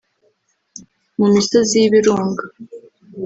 [1.17, 2.43] mu misozi y’ibirunga